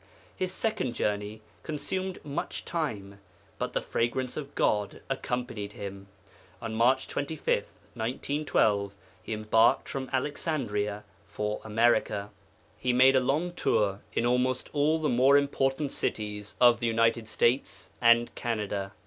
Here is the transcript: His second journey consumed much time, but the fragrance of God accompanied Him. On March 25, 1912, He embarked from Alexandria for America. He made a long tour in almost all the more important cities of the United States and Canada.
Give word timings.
His 0.35 0.51
second 0.51 0.95
journey 0.95 1.41
consumed 1.61 2.25
much 2.25 2.65
time, 2.65 3.19
but 3.59 3.73
the 3.73 3.83
fragrance 3.83 4.35
of 4.35 4.55
God 4.55 4.99
accompanied 5.11 5.73
Him. 5.73 6.07
On 6.59 6.73
March 6.73 7.07
25, 7.07 7.65
1912, 7.93 8.95
He 9.21 9.31
embarked 9.33 9.87
from 9.87 10.09
Alexandria 10.11 11.03
for 11.27 11.61
America. 11.63 12.31
He 12.79 12.93
made 12.93 13.15
a 13.15 13.19
long 13.19 13.53
tour 13.53 13.99
in 14.13 14.25
almost 14.25 14.71
all 14.73 14.97
the 14.99 15.07
more 15.07 15.37
important 15.37 15.91
cities 15.91 16.55
of 16.59 16.79
the 16.79 16.87
United 16.87 17.27
States 17.27 17.91
and 18.01 18.33
Canada. 18.33 18.93